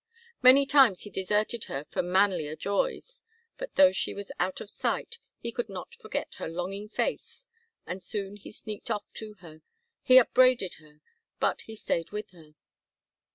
[0.41, 3.21] Many times he deserted her for manlier joys,
[3.59, 7.45] but though she was out of sight he could not forget her longing face,
[7.85, 9.61] and soon he sneaked off to her;
[10.01, 11.01] he upbraided her,
[11.39, 12.55] but he stayed with her.